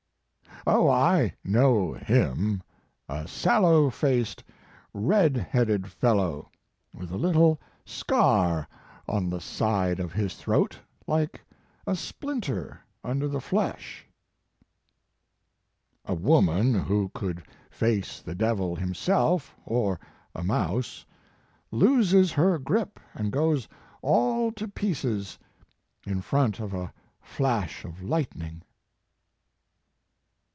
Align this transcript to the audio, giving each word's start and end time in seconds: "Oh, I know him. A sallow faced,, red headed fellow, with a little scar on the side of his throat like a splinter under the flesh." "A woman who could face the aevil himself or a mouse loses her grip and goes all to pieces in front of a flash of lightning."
"Oh, 0.67 0.91
I 0.91 1.33
know 1.43 1.93
him. 1.93 2.61
A 3.09 3.27
sallow 3.27 3.89
faced,, 3.89 4.43
red 4.93 5.35
headed 5.35 5.87
fellow, 5.91 6.51
with 6.93 7.09
a 7.09 7.17
little 7.17 7.59
scar 7.83 8.67
on 9.07 9.31
the 9.31 9.41
side 9.41 9.99
of 9.99 10.13
his 10.13 10.35
throat 10.35 10.77
like 11.07 11.41
a 11.87 11.95
splinter 11.95 12.79
under 13.03 13.27
the 13.27 13.41
flesh." 13.41 14.05
"A 16.05 16.13
woman 16.13 16.75
who 16.75 17.09
could 17.15 17.41
face 17.71 18.21
the 18.21 18.35
aevil 18.35 18.75
himself 18.77 19.55
or 19.65 19.99
a 20.35 20.43
mouse 20.43 21.07
loses 21.71 22.31
her 22.33 22.59
grip 22.59 22.99
and 23.15 23.31
goes 23.31 23.67
all 24.03 24.51
to 24.51 24.67
pieces 24.67 25.39
in 26.05 26.21
front 26.21 26.59
of 26.59 26.71
a 26.75 26.93
flash 27.19 27.83
of 27.83 28.03
lightning." 28.03 28.61